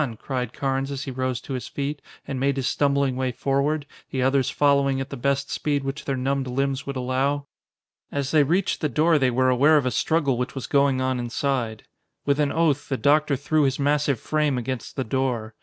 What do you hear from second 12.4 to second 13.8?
oath the doctor threw his